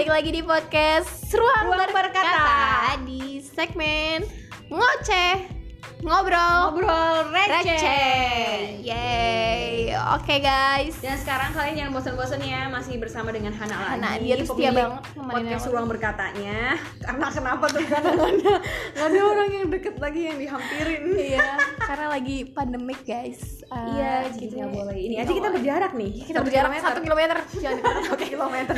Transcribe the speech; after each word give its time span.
balik 0.00 0.16
lagi 0.16 0.32
di 0.32 0.40
podcast 0.40 1.28
Ruang, 1.28 1.76
Ruang 1.76 1.92
Berkata. 1.92 2.24
Berkata. 2.24 3.04
di 3.04 3.36
segmen 3.44 4.24
ngoceh 4.72 5.60
ngobrol 6.00 6.72
Ngobrol 6.72 7.28
receh. 7.28 7.60
receh. 7.68 8.80
Yeay. 8.80 9.92
Oke 10.16 10.40
guys. 10.40 10.96
Dan 11.04 11.20
sekarang 11.20 11.52
kalian 11.52 11.74
jangan 11.76 11.92
bosan-bosan 11.92 12.40
ya 12.40 12.72
masih 12.72 12.96
bersama 12.96 13.28
dengan 13.28 13.52
Hana 13.52 13.76
lagi. 13.76 13.92
Hana, 14.00 14.10
dia 14.16 14.34
tuh 14.40 14.56
setia 14.56 14.72
banget 14.72 15.04
podcast 15.12 15.68
ruang 15.68 15.86
berkatanya. 15.92 16.80
Karena 17.04 17.26
kenapa 17.28 17.64
tuh 17.68 17.84
karena 17.84 18.10
nggak 18.16 19.04
ada 19.04 19.20
orang 19.20 19.48
yang 19.52 19.66
deket 19.68 20.00
lagi 20.00 20.20
yang 20.24 20.40
dihampirin. 20.40 21.02
Iya, 21.12 21.48
karena 21.84 22.06
lagi 22.08 22.36
pandemik 22.48 23.04
guys. 23.04 23.60
Ah, 23.68 23.84
Iya, 23.92 24.12
jadi 24.32 24.40
gitu 24.40 24.54
nggak 24.56 24.70
ya. 24.72 24.76
boleh. 24.80 24.96
Ini 24.96 25.14
aja 25.20 25.32
kita 25.36 25.48
berjarak 25.52 25.92
nih. 25.92 26.12
kita 26.24 26.38
berjarak 26.40 26.70
satu 26.80 27.00
kilometer. 27.04 27.36
Jangan 27.60 27.82
Satu 28.08 28.24
kilometer 28.24 28.74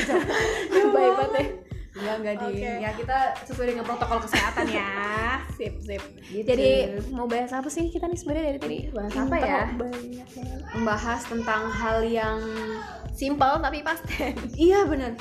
Iya 2.22 2.32
di. 2.38 2.46
Oke. 2.54 2.70
Ya 2.80 2.90
kita 2.94 3.18
sesuai 3.44 3.66
dengan 3.74 3.84
protokol 3.84 4.18
kesehatan 4.22 4.64
ya. 4.70 4.90
Sip, 5.58 5.74
sip. 5.82 6.02
Gitu. 6.30 6.46
Jadi 6.46 6.70
mau 7.12 7.26
bahas 7.28 7.52
apa 7.52 7.68
sih 7.68 7.90
kita 7.90 8.08
nih 8.08 8.18
sebenarnya 8.18 8.44
dari 8.54 8.60
tadi? 8.62 8.78
Bahas 8.90 9.14
apa 9.14 9.36
ya? 9.36 9.62
Banyak 9.74 10.28
membahas 10.72 11.20
tentang 11.28 11.62
hal 11.68 11.98
yang 12.06 12.40
Simple 13.12 13.60
tapi 13.60 13.78
pasti. 13.84 14.32
Iya 14.70 14.88
bener 14.88 15.12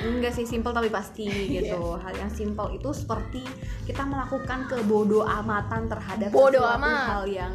Enggak 0.00 0.32
sih 0.34 0.48
simple 0.48 0.72
tapi 0.72 0.88
pasti 0.88 1.28
gitu 1.60 2.00
Hal 2.00 2.14
yang 2.16 2.32
simple 2.32 2.72
itu 2.72 2.90
seperti 2.90 3.44
Kita 3.84 4.02
melakukan 4.08 4.66
kebodoh 4.66 5.22
amatan 5.28 5.86
terhadap 5.86 6.32
Bodo 6.32 6.58
sesuatu 6.64 6.80
amat. 6.80 7.04
hal 7.04 7.24
yang 7.28 7.52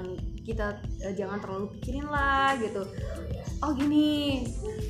kita 0.49 0.81
eh, 1.05 1.13
jangan 1.13 1.37
terlalu 1.37 1.69
pikirin 1.77 2.09
lah 2.09 2.57
gitu 2.57 2.81
Oh 3.59 3.75
gini 3.75 4.41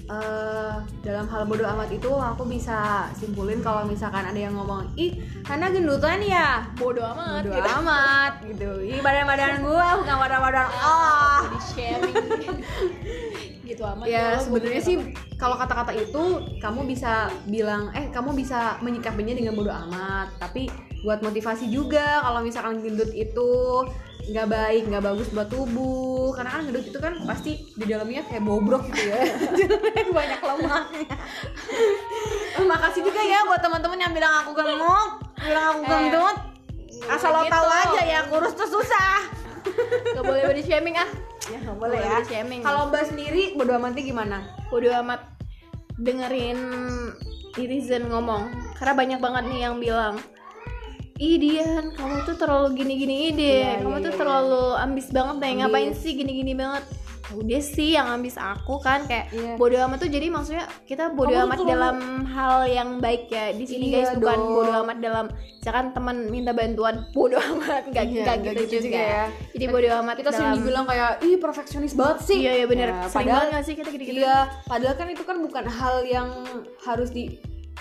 eh, 0.08 0.74
Dalam 1.02 1.26
hal 1.28 1.44
bodoh 1.50 1.66
amat 1.66 1.90
itu 1.90 2.08
aku 2.08 2.46
bisa 2.46 3.10
simpulin 3.18 3.60
kalau 3.60 3.84
misalkan 3.84 4.24
ada 4.24 4.38
yang 4.38 4.54
ngomong 4.56 4.88
Ih 4.96 5.20
Hana 5.44 5.74
gendutan 5.74 6.22
ya 6.22 6.64
Bodoh 6.78 7.04
amat. 7.18 7.44
Bodoh 7.44 7.58
gitu. 7.58 7.70
amat 7.82 8.34
gitu 8.46 8.70
Ih 8.86 9.00
badan-badan 9.02 9.66
gua 9.66 10.00
bukan 10.00 10.16
badan-badan 10.22 10.68
ah 10.80 11.42
Body 11.50 11.60
shaming. 11.76 12.16
gitu 13.70 13.86
amat. 13.86 14.06
ya 14.10 14.38
sebenarnya 14.42 14.82
sih 14.82 14.98
kalau 15.38 15.54
kata-kata 15.54 15.94
itu 15.94 16.24
kamu 16.58 16.90
bisa 16.90 17.30
bilang 17.46 17.94
eh 17.94 18.10
kamu 18.10 18.34
bisa 18.34 18.82
menyikapinya 18.82 19.38
dengan 19.38 19.54
bodoh 19.54 19.74
amat 19.90 20.34
tapi 20.42 20.70
buat 21.06 21.22
motivasi 21.22 21.70
juga 21.70 22.20
kalau 22.26 22.42
misalkan 22.44 22.82
gendut 22.82 23.14
itu 23.14 23.50
nggak 24.30 24.48
baik 24.48 24.84
nggak 24.86 25.02
bagus 25.02 25.28
buat 25.30 25.48
tubuh 25.48 26.32
karena 26.32 26.50
kan 26.52 26.62
gendut 26.64 26.86
itu 26.86 26.98
kan 26.98 27.14
pasti 27.24 27.52
di 27.74 27.86
dalamnya 27.86 28.22
kayak 28.24 28.42
bobrok 28.42 28.86
gitu 28.88 29.10
ya 29.10 29.22
banyak 30.18 30.40
lemaknya 30.40 31.16
Eh, 32.54 32.66
makasih 32.72 33.02
juga 33.02 33.22
ya 33.22 33.42
buat 33.44 33.58
teman-teman 33.58 33.98
yang 33.98 34.14
bilang 34.14 34.34
aku 34.42 34.54
gemuk 34.54 35.10
bilang 35.40 35.66
aku 35.72 35.82
Eh, 35.82 35.90
gendut 35.90 36.38
nggak 37.00 37.16
asal 37.16 37.30
lo 37.32 37.40
boleh 37.40 37.50
tahu 37.50 37.66
gitu. 37.66 37.80
aja 37.88 38.02
ya 38.04 38.20
kurus 38.28 38.54
tuh 38.54 38.70
susah 38.70 39.14
Gak 40.16 40.24
boleh 40.24 40.42
body 40.46 40.64
shaming 40.64 40.96
ah. 40.96 41.10
ya 41.46 41.58
nggak 41.60 41.78
boleh 41.78 41.98
boleh 41.98 42.18
ya. 42.18 42.20
shaming. 42.24 42.62
kalau 42.62 42.88
mbak 42.88 43.04
sendiri 43.06 43.54
bodoh 43.54 43.76
amatnya 43.76 44.04
gimana 44.04 44.38
Bodoh 44.68 44.94
amat 45.00 45.22
dengerin 45.98 46.60
netizen 47.52 48.08
ngomong. 48.08 48.48
Karena 48.74 48.94
banyak 48.96 49.20
banget 49.20 49.44
nih 49.48 49.60
yang 49.62 49.76
bilang 49.78 50.16
Ih 51.20 51.36
Dian, 51.36 51.92
kamu 51.92 52.24
tuh 52.24 52.40
terlalu 52.40 52.80
gini-gini 52.80 53.36
deh. 53.36 53.60
Iya, 53.60 53.84
Kamu 53.84 54.00
iya, 54.00 54.06
tuh 54.08 54.14
iya, 54.16 54.20
terlalu 54.24 54.64
ambis 54.80 55.08
banget 55.12 55.36
deh 55.36 55.50
Ambis. 55.50 55.60
Ngapain 55.60 55.92
sih 55.92 56.12
gini-gini 56.16 56.54
banget? 56.56 56.84
Ya 56.88 57.36
Udah 57.36 57.62
sih 57.62 57.94
yang 57.94 58.08
ambis 58.10 58.40
aku 58.40 58.80
kan 58.80 59.06
Kayak 59.06 59.30
Iya. 59.30 59.54
bodoh 59.54 59.78
amat 59.86 60.02
tuh. 60.02 60.10
Jadi 60.10 60.32
maksudnya 60.32 60.66
Kita 60.82 61.14
bodoh 61.14 61.36
Kamu 61.36 61.46
amat 61.46 61.60
dalam 61.62 61.98
hal 62.26 62.66
yang 62.66 62.90
baik 62.98 63.28
ya 63.28 63.52
Di 63.52 63.68
sini 63.68 63.92
Iya 63.92 64.02
guys. 64.02 64.10
Bukan 64.18 64.34
dong. 64.34 64.50
bodoh 64.56 64.76
amat 64.82 64.98
dalam 64.98 65.26
Misalkan 65.60 65.86
teman 65.92 66.16
minta 66.26 66.56
bantuan 66.56 66.96
Bodoh 67.14 67.38
amat. 67.38 67.84
Gak, 67.92 68.02
Iya, 68.08 68.24
gak 68.24 68.36
nggak 68.40 68.54
gitu, 68.56 68.64
gitu 68.66 68.78
juga. 68.88 68.98
ya. 68.98 69.24
Jadi 69.52 69.66
bodoh 69.68 69.94
amat 70.00 70.16
kita 70.16 70.30
sering 70.32 70.48
dalam 70.48 70.58
dibilang 70.58 70.86
kayak 70.88 71.12
ih 71.22 71.36
perfeksionis 71.36 71.94
banget 71.94 72.18
sih. 72.24 72.38
Iya 72.40 72.52
iya 72.56 72.66
bener. 72.66 72.88
Ya, 72.90 72.98
Sering 73.06 73.28
padahal 73.28 73.62
sih 73.62 73.76
kita 73.76 73.90
gitu-gitu? 73.92 74.24
iya 74.24 74.38
padahal 74.66 74.96
kan 74.96 75.08
itu 75.12 75.24
kan 75.28 75.38
bukan 75.38 75.66
hal 75.68 75.96
yang 76.08 76.32
harus 76.82 77.12
di 77.12 77.38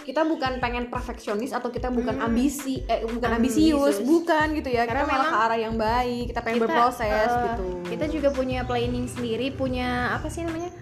kita 0.08 0.24
bukan 0.24 0.56
pengen 0.56 0.88
perfeksionis 0.88 1.52
atau 1.52 1.69
kita 1.69 1.88
bukan 1.88 2.16
Hmm. 2.16 2.26
ambisi 2.26 2.80
eh 2.82 3.04
bukan 3.04 3.28
Ambisius. 3.34 3.76
ambisius 3.76 3.96
bukan 4.02 4.56
gitu 4.56 4.69
ya 4.70 4.82
Karena 4.82 5.04
kita 5.04 5.12
malah 5.12 5.28
ke 5.28 5.36
arah 5.38 5.58
yang 5.60 5.74
baik 5.76 6.24
kita 6.26 6.41
pengen 6.41 6.56
kita, 6.56 6.64
berproses 6.64 7.28
eh, 7.28 7.42
gitu 7.44 7.66
kita 7.86 8.04
juga 8.08 8.28
punya 8.30 8.60
planning 8.62 9.04
sendiri 9.04 9.52
punya 9.52 9.88
apa 10.10 10.26
sih 10.26 10.42
namanya 10.42 10.72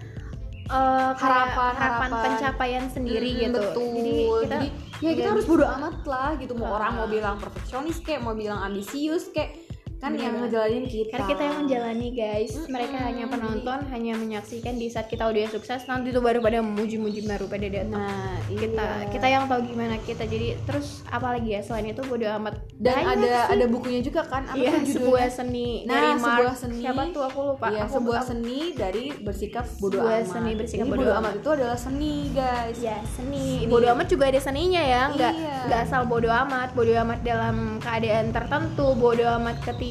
Eh, 0.65 1.11
kayak 1.15 1.15
Harapan, 1.17 1.73
harapan 1.73 1.79
harapan. 1.79 2.23
pencapaian 2.25 2.85
sendiri 2.89 3.29
Mm, 3.29 3.39
gitu 3.41 3.59
betul 3.61 3.87
jadi 3.93 4.11
kita 4.17 4.57
Jadi, 4.57 4.67
ya 4.99 5.11
kita 5.13 5.29
harus 5.29 5.45
bodo 5.45 5.63
amat 5.65 5.95
lah 6.05 6.29
gitu 6.35 6.53
mau 6.53 6.65
Ah. 6.65 6.75
orang 6.77 6.91
mau 6.93 7.07
bilang 7.07 7.35
perfeksionis 7.37 7.97
kayak 7.99 8.19
mau 8.19 8.31
bilang 8.33 8.59
ambisius 8.61 9.27
kayak 9.29 9.55
kan 9.97 10.11
Bener 10.11 10.21
yang 10.21 10.33
banget. 10.35 10.45
ngejalanin 10.47 10.85
kita 10.87 11.09
karena 11.11 11.25
kita 11.27 11.41
yang 11.41 11.57
menjalani 11.57 12.07
guys 12.11 12.51
mereka 12.67 12.93
Mm-mm. 12.93 13.07
hanya 13.07 13.25
penonton 13.27 13.79
hanya 13.87 14.13
menyaksikan 14.13 14.73
di 14.73 14.87
saat 14.87 15.07
kita 15.07 15.23
udah 15.23 15.49
sukses 15.49 15.81
nanti 15.83 16.09
tuh 16.09 16.19
baru 16.19 16.37
pada 16.37 16.61
muji-muji 16.61 17.23
baru 17.23 17.45
pada 17.45 17.65
datang 17.65 17.97
nah 17.97 18.37
kita 18.47 18.77
iya. 18.77 19.07
kita 19.07 19.27
yang 19.27 19.43
tahu 19.45 19.61
gimana 19.63 19.97
kita 19.99 20.23
jadi 20.23 20.53
terus 20.63 21.01
apalagi 21.07 21.49
ya 21.49 21.61
selain 21.61 21.87
itu 21.87 22.01
bodo 22.03 22.29
amat 22.31 22.55
dan 22.75 22.93
Banyak 22.95 23.09
ada 23.15 23.25
sih. 23.25 23.53
ada 23.53 23.65
bukunya 23.67 24.01
juga 24.01 24.21
kan 24.23 24.45
apa 24.45 24.53
Iya, 24.55 24.69
tuh 24.69 24.77
judulnya? 24.79 24.93
sebuah 24.93 25.25
seni 25.29 25.69
Nah, 25.79 25.93
dari 25.95 26.09
sebuah 26.13 26.21
Mark 26.45 26.55
seni. 26.55 26.77
siapa 26.79 27.01
tuh 27.09 27.23
aku 27.23 27.39
lupa 27.47 27.65
Iya, 27.67 27.81
Aku- 27.83 27.93
sebuah 27.95 28.21
seni 28.21 28.59
dari 28.73 29.05
bersikap 29.15 29.65
bodoh 29.77 29.97
Sebuah 29.99 30.13
amat. 30.15 30.29
seni 30.29 30.51
bersikap 30.53 30.85
Jadi 30.85 30.93
bodo 30.93 31.11
amat 31.15 31.33
itu 31.33 31.49
adalah 31.49 31.77
seni, 31.77 32.13
guys. 32.29 32.77
Ya 32.77 32.97
seni. 33.07 33.45
Seni. 33.57 33.65
Bodo 33.65 33.87
amat 33.87 34.07
juga 34.07 34.23
ada 34.25 34.37
seninya 34.37 34.77
ya, 34.79 35.01
nggak 35.09 35.33
Iya. 35.33 35.55
nggak 35.65 35.79
asal 35.81 36.01
bodo 36.05 36.29
amat. 36.29 36.69
Bodo 36.71 36.93
amat 36.93 37.19
dalam 37.21 37.55
keadaan 37.79 38.29
tertentu, 38.29 38.85
bodo 38.93 39.25
amat 39.33 39.57
ketika 39.63 39.86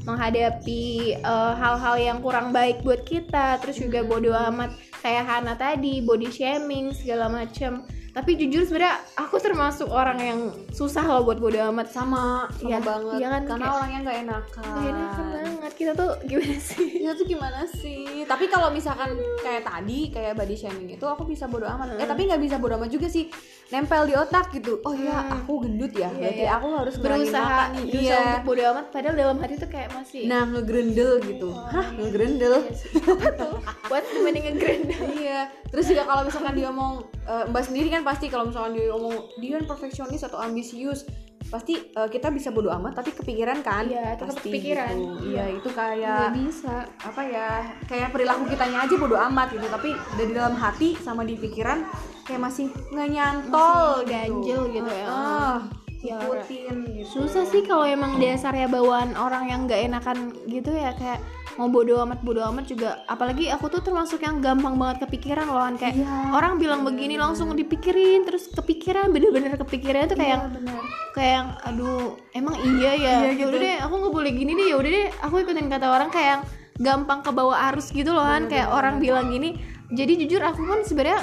menghadapi 0.00 0.84
eh, 1.16 1.52
hal-hal 1.54 1.96
yang 1.96 2.18
kurang 2.18 2.50
baik 2.50 2.80
buat 2.80 3.02
kita. 3.02 3.60
Terus 3.60 3.78
juga 3.78 4.00
bodo 4.02 4.32
amat 4.32 4.72
kayak 5.00 5.24
Hana 5.24 5.54
tadi, 5.54 6.00
body 6.00 6.28
shaming 6.28 6.92
segala 6.92 7.28
macem 7.28 7.80
Tapi 8.10 8.34
jujur 8.34 8.66
sebenarnya 8.66 8.98
aku 9.14 9.38
termasuk 9.38 9.86
orang 9.86 10.18
yang 10.18 10.40
susah 10.74 11.06
loh 11.06 11.22
buat 11.22 11.38
bodo 11.38 11.62
amat. 11.70 11.94
Sama, 11.94 12.50
sama 12.50 12.66
Iya, 12.66 12.78
banget. 12.82 13.18
iya 13.22 13.28
kan, 13.30 13.42
Karena 13.46 13.62
kayak- 13.62 13.76
orangnya 13.78 13.98
nggak 14.02 14.18
enakan. 14.18 14.64
Enakan 14.82 15.26
banget. 15.30 15.69
Kita 15.80 15.96
tuh 15.96 16.12
gimana 16.28 16.60
sih? 16.60 16.88
Ya 17.08 17.16
tuh 17.16 17.24
gimana 17.24 17.64
sih? 17.64 18.28
Tapi 18.28 18.44
kalau 18.46 18.68
misalkan 18.68 19.16
kayak 19.40 19.64
tadi 19.64 20.12
kayak 20.12 20.36
body 20.36 20.52
shaming 20.52 20.92
itu 20.92 21.00
aku 21.02 21.24
bisa 21.24 21.48
bodo 21.48 21.64
amat. 21.64 21.96
Eh 21.96 22.04
tapi 22.04 22.28
nggak 22.28 22.36
bisa 22.38 22.60
bodo 22.60 22.76
amat 22.76 22.92
juga 22.92 23.08
sih. 23.08 23.32
Nempel 23.72 24.04
di 24.04 24.12
otak 24.12 24.52
gitu. 24.52 24.84
Oh 24.84 24.92
iya, 24.92 25.24
Hmm. 25.24 25.40
aku 25.40 25.64
gendut 25.64 25.96
ya. 25.96 26.12
Iya, 26.12 26.20
Berarti 26.20 26.44
iya. 26.44 26.52
aku 26.52 26.66
harus 26.76 26.94
Berusaha, 27.00 27.40
makan 27.40 27.68
berusaha 27.80 28.04
Iya. 28.04 28.18
untuk 28.20 28.44
bodo 28.44 28.62
amat. 28.68 28.86
Padahal 28.92 29.14
dalam 29.16 29.36
hati 29.40 29.54
tuh 29.56 29.70
kayak 29.70 29.88
masih. 29.90 30.22
Nah, 30.28 30.42
ngegrendel 30.44 31.10
gitu. 31.24 31.48
Hah, 31.56 31.86
ngegrendel? 31.96 32.54
Iya. 32.60 32.74
Apa 33.16 33.28
tuh? 33.32 33.54
Buat 33.88 34.04
dibanding 34.06 34.44
ngegrendel. 34.52 35.02
iya 35.16 35.40
terus 35.70 35.86
juga 35.86 36.02
kalau 36.02 36.26
misalkan 36.26 36.50
dia 36.52 36.66
ngomong 36.66 36.94
eh, 37.24 37.44
mbak 37.46 37.62
sendiri 37.62 37.88
kan 37.88 38.02
pasti 38.02 38.26
kalau 38.26 38.50
misalkan 38.50 38.74
dia 38.74 38.90
ngomong 38.90 39.14
dia 39.38 39.54
kan 39.54 39.64
perfeksionis 39.64 40.26
atau 40.26 40.42
ambisius 40.42 41.06
pasti 41.50 41.74
eh, 41.76 42.08
kita 42.08 42.30
bisa 42.30 42.48
bodo 42.48 42.70
amat 42.70 42.96
tapi 42.96 43.10
kepikiran 43.12 43.58
kan 43.60 43.84
Iya, 43.84 44.14
tetap 44.14 44.32
pasti 44.32 44.48
kepikiran. 44.48 44.94
gitu. 44.94 45.26
iya 45.28 45.44
itu 45.50 45.66
Nggak 45.66 45.76
kayak 45.76 46.30
bisa. 46.38 46.74
apa 46.96 47.22
ya 47.22 47.48
kayak 47.84 48.08
perilaku 48.08 48.42
kitanya 48.46 48.78
aja 48.80 48.94
bodo 48.94 49.16
amat 49.20 49.48
gitu 49.50 49.66
tapi 49.66 49.90
dari 50.14 50.30
dalam 50.30 50.54
hati 50.54 50.94
sama 50.96 51.22
di 51.22 51.34
pikiran 51.34 51.82
kayak 52.22 52.40
masih 52.40 52.70
nggak 52.88 53.08
nyantol 53.10 53.98
Masih 53.98 54.06
ganjel 54.06 54.62
gitu 54.70 54.90
ya. 54.90 55.06
ah 55.06 55.58
Ya, 56.00 56.16
ikutin 56.16 56.76
gitu. 56.96 57.08
Susah 57.20 57.44
sih 57.44 57.60
kalau 57.60 57.84
emang 57.84 58.16
dasarnya 58.16 58.66
bawaan 58.66 59.12
orang 59.14 59.52
yang 59.52 59.60
nggak 59.68 59.80
enakan 59.84 60.32
gitu 60.48 60.72
ya 60.72 60.96
kayak 60.96 61.20
mau 61.60 61.68
bodo 61.68 62.00
amat 62.00 62.24
bodo 62.24 62.40
amat 62.48 62.64
juga. 62.64 63.04
Apalagi 63.04 63.52
aku 63.52 63.68
tuh 63.68 63.84
termasuk 63.84 64.24
yang 64.24 64.40
gampang 64.40 64.80
banget 64.80 65.04
kepikiran 65.04 65.44
loh 65.44 65.60
kan 65.60 65.76
kayak 65.76 66.00
Iya, 66.00 66.32
orang 66.32 66.56
bilang 66.56 66.88
begini 66.88 67.20
langsung 67.20 67.52
dipikirin 67.52 68.24
terus 68.24 68.48
kepikiran 68.48 69.12
bener-bener 69.12 69.60
kepikiran 69.60 70.08
tuh 70.08 70.16
kayak 70.16 70.32
yang 70.32 70.44
benar 70.48 70.80
kayak 71.10 71.32
yang 71.36 71.48
aduh 71.68 72.16
emang 72.32 72.56
iya 72.56 72.90
ya? 72.96 72.96
Iya, 72.96 73.12
Ya 73.20 73.30
gitu. 73.36 73.48
udah 73.52 73.60
deh 73.60 73.76
aku 73.84 73.94
nggak 74.00 74.14
boleh 74.16 74.32
gini 74.32 74.52
deh 74.56 74.66
ya 74.72 74.76
udah 74.80 74.90
deh. 74.90 75.06
Aku 75.20 75.34
ikutin 75.36 75.66
kata 75.68 75.86
orang 75.86 76.08
kayak 76.08 76.28
yang 76.32 76.42
gampang 76.80 77.20
ke 77.20 77.28
bawah 77.28 77.56
arus 77.68 77.92
gitu 77.92 78.16
loh 78.16 78.24
kan 78.24 78.48
kayak 78.48 78.72
orang 78.72 78.96
bilang 78.96 79.28
gini. 79.28 79.60
Jadi 79.92 80.16
jujur 80.24 80.40
aku 80.40 80.64
pun 80.64 80.80
sebenarnya 80.80 81.20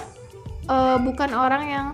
eh, 0.69 0.97
bukan 1.01 1.33
orang 1.33 1.63
yang 1.65 1.87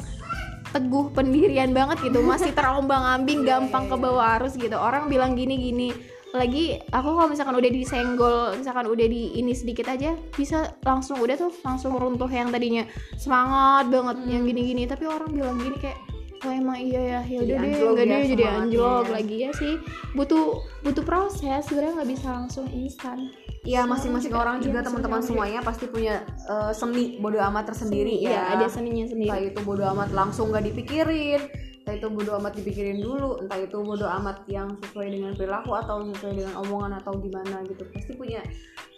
teguh 0.74 1.14
pendirian 1.14 1.72
banget 1.72 2.10
gitu. 2.10 2.26
Masih 2.26 2.52
terombang 2.58 3.22
ambing 3.22 3.46
gampang 3.46 3.88
ke 3.88 3.96
bawah 3.96 4.42
arus 4.42 4.58
gitu. 4.58 4.74
Orang 4.76 5.08
bilang 5.08 5.38
gini 5.38 5.56
gini. 5.56 5.90
Lagi 6.34 6.82
aku 6.90 7.14
kalau 7.14 7.30
misalkan 7.30 7.54
udah 7.54 7.70
disenggol 7.70 8.58
misalkan 8.58 8.90
udah 8.90 9.06
di 9.06 9.38
ini 9.38 9.54
sedikit 9.54 9.86
aja 9.94 10.18
bisa 10.34 10.74
langsung 10.82 11.22
udah 11.22 11.38
tuh 11.38 11.54
langsung 11.62 11.94
runtuh 11.94 12.26
yang 12.26 12.50
tadinya 12.50 12.90
semangat 13.22 13.88
banget 13.94 14.18
yang 14.28 14.44
gini-gini. 14.44 14.90
Tapi 14.90 15.06
orang 15.06 15.30
bilang 15.30 15.62
gini 15.62 15.78
kayak 15.78 16.03
oh 16.44 16.52
emang 16.52 16.78
iya 16.80 17.02
ya 17.02 17.20
ya 17.24 17.40
udah 17.44 17.56
deh 17.64 17.72
enggak 17.72 18.06
ya 18.06 18.12
deh 18.12 18.24
jadi 18.36 18.44
anjlok 18.60 19.08
lagi 19.10 19.36
ya 19.48 19.52
sih 19.56 19.80
butuh 20.12 20.60
butuh 20.84 21.04
proses 21.08 21.64
sebenarnya 21.68 22.04
nggak 22.04 22.12
bisa 22.12 22.28
langsung 22.32 22.68
instan 22.72 23.32
Iya 23.64 23.88
masing-masing 23.88 24.36
orang 24.36 24.60
iya, 24.60 24.64
juga 24.68 24.84
masing-masing 24.84 24.88
teman-teman 24.92 25.22
semuanya 25.24 25.60
pasti 25.64 25.88
punya 25.88 26.28
eh, 26.28 26.72
seni 26.76 27.16
bodo 27.24 27.40
amat 27.40 27.72
tersendiri 27.72 28.20
Iya, 28.20 28.36
ya. 28.36 28.42
ada 28.60 28.68
seninya 28.68 29.08
sendiri 29.08 29.32
Entah 29.32 29.40
itu 29.40 29.60
bodo 29.64 29.88
amat 29.88 30.12
langsung 30.12 30.52
gak 30.52 30.68
dipikirin, 30.68 31.40
entah 31.80 31.96
itu 31.96 32.08
bodo 32.12 32.36
amat 32.44 32.60
dipikirin 32.60 33.00
dulu, 33.00 33.40
entah 33.40 33.64
itu 33.64 33.80
bodo 33.80 34.04
amat 34.04 34.44
yang 34.52 34.68
sesuai 34.84 35.08
dengan 35.16 35.32
perilaku 35.32 35.80
atau 35.80 36.04
sesuai 36.12 36.44
dengan 36.44 36.60
omongan 36.60 37.00
atau 37.00 37.16
gimana 37.16 37.64
gitu. 37.64 37.88
Pasti 37.88 38.12
punya 38.20 38.44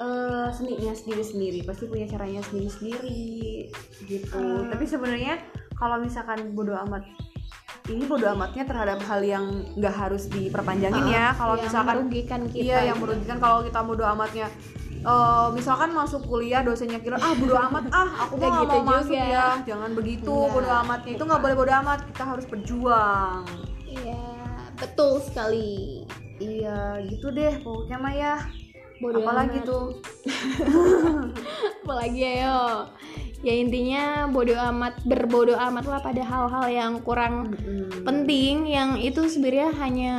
eh, 0.01 0.49
seninya 0.49 0.97
sendiri-sendiri, 0.97 1.61
pasti 1.61 1.85
punya 1.85 2.09
caranya 2.09 2.41
sendiri-sendiri 2.49 3.69
gitu. 4.09 4.33
Hmm. 4.33 4.73
Tapi 4.73 4.85
sebenarnya 4.89 5.45
kalau 5.77 6.01
misalkan 6.01 6.57
bodo 6.57 6.73
amat 6.89 7.05
ini 7.85 8.03
bodo 8.03 8.25
amatnya 8.27 8.63
terhadap 8.63 8.97
hal 9.01 9.21
yang 9.21 9.45
nggak 9.73 9.93
harus 9.93 10.25
diperpanjangin 10.27 11.05
ya. 11.05 11.31
Kalau 11.33 11.53
Yang 11.53 11.63
misalkan 11.69 11.95
merugikan 12.01 12.41
kita 12.49 12.63
iya 12.63 12.77
yang 12.83 12.97
gitu. 12.97 13.03
merugikan 13.05 13.37
kalau 13.37 13.59
kita 13.61 13.79
bodo 13.79 14.03
amatnya 14.03 14.47
eh, 15.05 15.47
misalkan 15.53 15.89
masuk 15.91 16.25
kuliah 16.25 16.61
dosennya 16.61 16.97
kira 16.97 17.17
ah 17.17 17.33
bodo 17.33 17.53
amat 17.53 17.85
ah 17.93 18.09
aku 18.25 18.33
nggak 18.35 18.53
gitu 18.57 18.75
mau 18.75 18.89
masuk 18.89 19.13
juga. 19.13 19.29
ya 19.29 19.47
jangan 19.61 19.91
begitu 19.93 20.33
Nggak. 20.33 20.49
bodo 20.51 20.69
amatnya 20.75 21.11
itu 21.13 21.23
nggak 21.23 21.41
boleh 21.41 21.55
bodo 21.55 21.73
amat 21.77 21.99
kita 22.09 22.23
harus 22.25 22.45
berjuang 22.45 23.43
iya 23.85 24.23
betul 24.75 25.21
sekali 25.21 26.01
iya 26.41 26.97
gitu 27.05 27.29
deh 27.29 27.53
pokoknya 27.61 27.97
mah 27.97 28.13
ya 28.13 28.35
Bodo 28.95 29.19
apalagi 29.21 29.59
amat. 29.59 29.69
tuh 29.69 29.85
apalagi 31.83 32.21
ayo 32.25 32.89
ya 33.45 33.53
intinya 33.53 34.25
bodo 34.25 34.57
amat 34.57 35.05
berbodo 35.05 35.53
amat 35.53 35.85
lah 35.85 36.01
pada 36.01 36.25
hal-hal 36.25 36.65
yang 36.65 36.93
kurang 37.05 37.53
penting 38.01 38.65
yang 38.65 38.97
itu 38.97 39.29
sebenarnya 39.29 39.69
hanya 39.77 40.13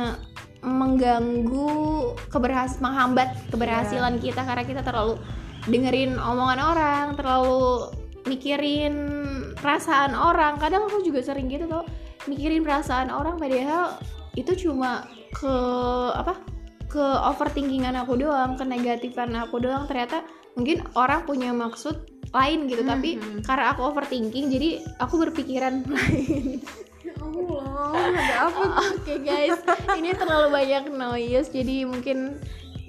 mengganggu 0.63 2.15
keberhas 2.31 2.79
menghambat 2.79 3.35
keberhasilan 3.51 4.23
kita 4.23 4.47
karena 4.47 4.63
kita 4.63 4.81
terlalu 4.81 5.19
dengerin 5.67 6.15
omongan 6.15 6.59
orang 6.63 7.05
terlalu 7.19 7.91
mikirin 8.27 8.95
perasaan 9.59 10.15
orang. 10.15 10.59
Kadang 10.59 10.87
aku 10.87 11.03
juga 11.03 11.23
sering 11.23 11.51
gitu 11.51 11.67
tuh 11.67 11.83
mikirin 12.27 12.63
perasaan 12.63 13.11
orang 13.11 13.39
padahal 13.39 13.99
itu 14.39 14.67
cuma 14.67 15.07
ke 15.35 15.55
apa 16.13 16.39
ke 16.87 17.03
overthinkingan 17.03 17.99
aku 17.99 18.15
doang 18.15 18.55
ke 18.55 18.63
negatifan 18.63 19.35
aku 19.35 19.59
doang. 19.59 19.87
Ternyata 19.87 20.23
mungkin 20.55 20.83
orang 20.95 21.23
punya 21.27 21.51
maksud 21.55 22.16
lain 22.29 22.59
gitu 22.67 22.83
tapi 22.83 23.15
Mhm. 23.15 23.41
karena 23.43 23.71
aku 23.71 23.81
overthinking 23.85 24.45
jadi 24.47 24.69
aku 24.97 25.15
berpikiran 25.19 25.83
lain 25.87 26.59
ya 27.01 27.13
Allah 27.17 27.91
ada 28.13 28.35
apa 28.45 28.61
Oke 28.97 29.13
guys, 29.19 29.55
ini 29.95 30.11
terlalu 30.11 30.47
banyak 30.51 30.83
noise 30.89 31.47
jadi 31.47 31.87
mungkin 31.87 32.35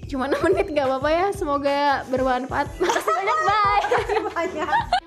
cuma 0.08 0.26
6 0.26 0.40
menit 0.42 0.66
gak 0.72 0.88
apa-apa 0.88 1.10
ya. 1.12 1.26
Semoga 1.30 1.78
bermanfaat. 2.08 2.80
Makasih 2.80 3.12
banyak, 3.12 3.38
bye. 3.44 3.84
banyak 4.34 4.97